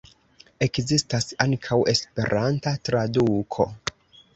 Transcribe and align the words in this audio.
Ekzistas 0.65 1.29
ankaŭ 1.47 1.79
Esperanta 1.95 2.77
traduko. 2.91 3.73